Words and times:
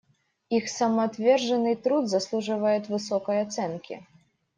Их 0.49 0.67
самоотверженный 0.67 1.75
труд 1.75 2.09
заслуживает 2.09 2.89
высокой 2.89 3.39
оценки. 3.43 4.03